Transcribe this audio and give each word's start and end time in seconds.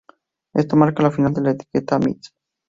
Esto 0.55 0.77
marca 0.77 1.05
el 1.05 1.11
final 1.13 1.31
de 1.31 1.41
la 1.43 1.51
etiqueta 1.51 1.99
Mist. 1.99 2.33